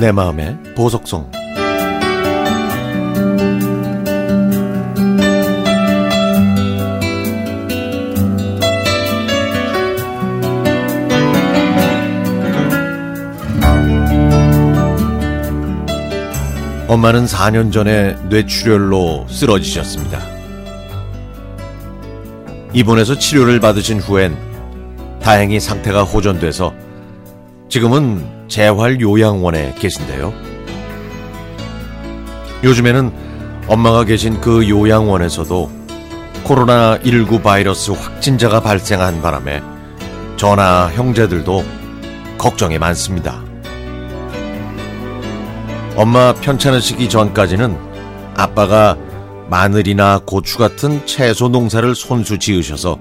내 0.00 0.12
마음의 0.12 0.56
보석성 0.74 1.30
엄마는 16.88 17.26
4년 17.26 17.70
전에 17.70 18.14
뇌출혈로 18.30 19.26
쓰러지셨습니다. 19.28 20.18
입원해서 22.72 23.18
치료를 23.18 23.60
받으신 23.60 24.00
후엔 24.00 24.34
다행히 25.20 25.60
상태가 25.60 26.04
호전돼서 26.04 26.72
지금은 27.68 28.39
재활요양원에 28.50 29.76
계신데요. 29.78 30.34
요즘에는 32.62 33.10
엄마가 33.68 34.04
계신 34.04 34.38
그 34.40 34.68
요양원에서도 34.68 35.70
코로나19 36.44 37.42
바이러스 37.42 37.92
확진자가 37.92 38.60
발생한 38.60 39.22
바람에 39.22 39.62
저나 40.36 40.90
형제들도 40.92 41.64
걱정이 42.36 42.78
많습니다. 42.78 43.42
엄마 45.96 46.34
편찮으시기 46.34 47.08
전까지는 47.08 47.76
아빠가 48.36 48.96
마늘이나 49.48 50.20
고추 50.24 50.58
같은 50.58 51.04
채소 51.06 51.48
농사를 51.48 51.94
손수 51.94 52.38
지으셔서 52.38 52.98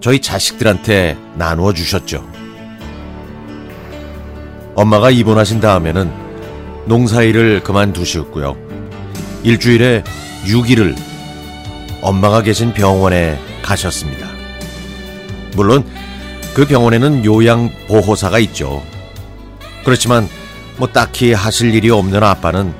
저희 0.00 0.20
자식들한테 0.20 1.16
나누어 1.36 1.72
주셨죠. 1.72 2.41
엄마가 4.82 5.12
입원하신 5.12 5.60
다음에는 5.60 6.12
농사일을 6.86 7.62
그만두셨고요. 7.62 8.56
일주일에 9.44 10.02
6일을 10.44 10.96
엄마가 12.00 12.42
계신 12.42 12.72
병원에 12.72 13.38
가셨습니다. 13.62 14.26
물론 15.54 15.84
그 16.52 16.66
병원에는 16.66 17.24
요양보호사가 17.24 18.40
있죠. 18.40 18.82
그렇지만 19.84 20.28
뭐 20.78 20.88
딱히 20.88 21.32
하실 21.32 21.72
일이 21.74 21.88
없는 21.88 22.20
아빠는 22.20 22.74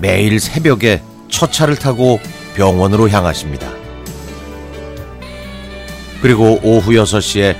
매일 0.00 0.40
새벽에 0.40 1.02
첫 1.28 1.52
차를 1.52 1.76
타고 1.76 2.18
병원으로 2.56 3.08
향하십니다. 3.08 3.70
그리고 6.20 6.58
오후 6.64 6.90
6시에 6.90 7.54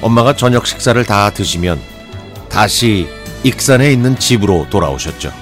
엄마가 0.00 0.34
저녁 0.34 0.66
식사를 0.66 1.04
다 1.04 1.30
드시면 1.30 1.80
다시 2.48 3.06
익산에 3.46 3.92
있는 3.92 4.18
집으로 4.18 4.66
돌아오셨죠. 4.70 5.32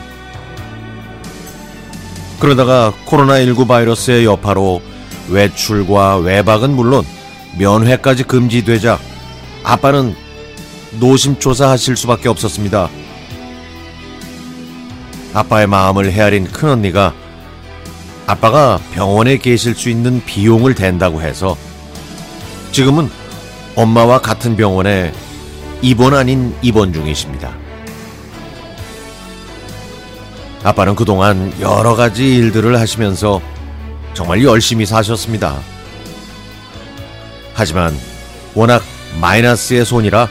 그러다가 2.39 2.93
코로나19 3.07 3.67
바이러스의 3.67 4.27
여파로 4.27 4.83
외출과 5.31 6.19
외박은 6.19 6.77
물론 6.77 7.07
면회까지 7.57 8.25
금지되자 8.25 8.99
아빠는 9.63 10.15
노심초사하실 11.01 11.97
수밖에 11.97 12.29
없었습니다. 12.29 12.91
아빠의 15.33 15.67
마음을 15.67 16.13
헤아린 16.13 16.45
큰언니가 16.45 17.15
아빠가 18.27 18.81
병원에 18.93 19.39
계실 19.39 19.75
수 19.75 19.89
있는 19.89 20.23
비용을 20.27 20.75
댄다고 20.75 21.23
해서 21.23 21.57
지금은 22.71 23.09
엄마와 23.77 24.21
같은 24.21 24.57
병원에 24.57 25.11
입원 25.81 26.13
아닌 26.13 26.55
입원 26.61 26.93
중이십니다. 26.93 27.64
아빠는 30.65 30.97
그동안 30.97 31.53
여러 31.61 31.95
가지 31.95 32.37
일들을 32.37 32.81
하시면서 32.81 33.41
정말 34.15 34.43
열심히 34.43 34.87
사셨습니다. 34.87 35.61
하지만 37.53 37.95
워낙 38.55 38.83
마이너스의 39.21 39.85
손이라 39.85 40.27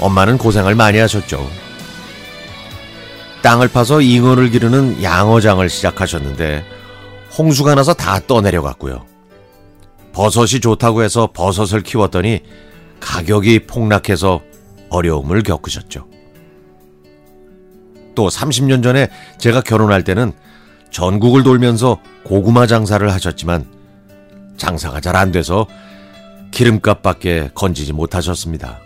엄마는 0.00 0.38
고생을 0.38 0.76
많이 0.76 0.98
하셨죠. 0.98 1.44
땅을 3.42 3.68
파서 3.68 4.00
잉어를 4.00 4.50
기르는 4.50 5.02
양어장을 5.02 5.68
시작하셨는데 5.68 6.64
홍수가 7.36 7.74
나서 7.74 7.92
다 7.92 8.20
떠내려갔고요. 8.24 9.04
버섯이 10.12 10.60
좋다고 10.60 11.02
해서 11.02 11.28
버섯을 11.34 11.82
키웠더니 11.82 12.42
가격이 13.00 13.66
폭락해서 13.66 14.40
어려움을 14.88 15.42
겪으셨죠. 15.42 16.06
또 18.14 18.28
30년 18.28 18.82
전에 18.82 19.08
제가 19.38 19.60
결혼할 19.60 20.02
때는 20.04 20.32
전국을 20.90 21.42
돌면서 21.42 21.98
고구마 22.24 22.66
장사를 22.66 23.10
하셨지만 23.12 23.66
장사가 24.56 25.00
잘 25.00 25.16
안 25.16 25.32
돼서 25.32 25.66
기름값밖에 26.50 27.50
건지지 27.54 27.92
못하셨습니다. 27.92 28.78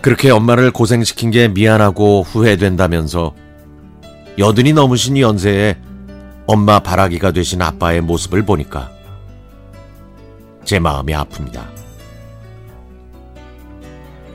그렇게 0.00 0.30
엄마를 0.30 0.70
고생시킨 0.72 1.30
게 1.30 1.48
미안하고 1.48 2.22
후회된다면서 2.22 3.34
여든이 4.38 4.72
넘으신 4.72 5.18
연세에 5.18 5.76
엄마 6.46 6.80
바라기가 6.80 7.30
되신 7.32 7.62
아빠의 7.62 8.00
모습을 8.00 8.44
보니까 8.44 8.90
제 10.64 10.78
마음이 10.78 11.12
아픕니다. 11.12 11.62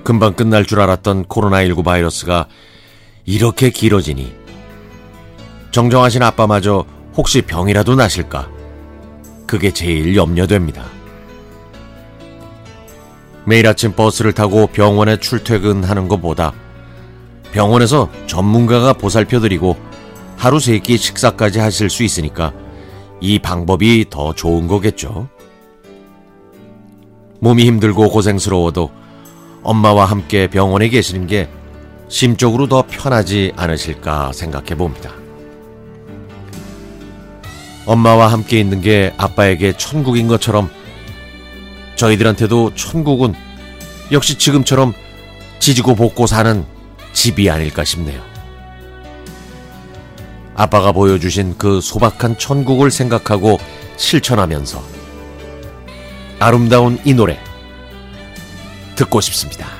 금방 0.07 0.35
끝날 0.35 0.63
줄 0.63 0.79
알았던 0.79 1.25
코로나19 1.25 1.83
바이러스가 1.83 2.47
이렇게 3.25 3.69
길어지니 3.69 4.33
정정하신 5.71 6.23
아빠마저 6.23 6.85
혹시 7.17 7.41
병이라도 7.41 7.95
나실까? 7.95 8.47
그게 9.45 9.71
제일 9.71 10.15
염려됩니다. 10.15 10.85
매일 13.43 13.67
아침 13.67 13.91
버스를 13.91 14.31
타고 14.31 14.67
병원에 14.67 15.17
출퇴근하는 15.17 16.07
것보다 16.07 16.53
병원에서 17.51 18.09
전문가가 18.27 18.93
보살펴드리고 18.93 19.75
하루 20.37 20.61
세 20.61 20.79
끼 20.79 20.95
식사까지 20.95 21.59
하실 21.59 21.89
수 21.89 22.03
있으니까 22.03 22.53
이 23.19 23.39
방법이 23.39 24.05
더 24.09 24.33
좋은 24.33 24.67
거겠죠. 24.67 25.27
몸이 27.41 27.65
힘들고 27.65 28.09
고생스러워도 28.09 29.06
엄마와 29.67 30.05
함께 30.05 30.47
병원에 30.47 30.87
계시는 30.87 31.27
게 31.27 31.49
심적으로 32.07 32.69
더 32.69 32.85
편하지 32.89 33.51
않으실까 33.57 34.31
생각해 34.31 34.75
봅니다. 34.75 35.11
엄마와 37.85 38.31
함께 38.31 38.61
있는 38.61 38.79
게 38.79 39.13
아빠에게 39.17 39.73
천국인 39.75 40.29
것처럼 40.29 40.69
저희들한테도 41.97 42.75
천국은 42.75 43.33
역시 44.13 44.37
지금처럼 44.37 44.93
지지고 45.59 45.95
볶고 45.95 46.27
사는 46.27 46.65
집이 47.11 47.49
아닐까 47.49 47.83
싶네요. 47.83 48.21
아빠가 50.55 50.93
보여주신 50.93 51.57
그 51.57 51.81
소박한 51.81 52.37
천국을 52.37 52.89
생각하고 52.89 53.59
실천하면서 53.97 54.81
아름다운 56.39 56.99
이 57.03 57.13
노래 57.13 57.37
듣고 58.97 59.21
싶습니다. 59.21 59.76